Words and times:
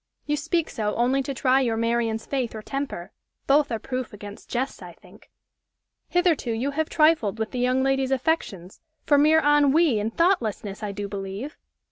You 0.25 0.35
speak 0.35 0.67
so 0.71 0.95
only 0.95 1.21
to 1.21 1.31
try 1.31 1.61
your 1.61 1.77
Marian's 1.77 2.25
faith 2.25 2.55
or 2.55 2.63
temper 2.63 3.11
both 3.45 3.71
are 3.71 3.77
proof 3.77 4.13
against 4.13 4.49
jests, 4.49 4.81
I 4.81 4.93
think. 4.93 5.29
Hitherto 6.09 6.51
you 6.53 6.71
have 6.71 6.89
trifled 6.89 7.37
with 7.37 7.51
the 7.51 7.59
young 7.59 7.83
lady's 7.83 8.09
affections 8.09 8.81
for 9.05 9.19
mere 9.19 9.41
ennui 9.41 9.99
and 9.99 10.11
thoughtlessness, 10.11 10.81
I 10.81 10.91
do 10.91 11.07
believe! 11.07 11.55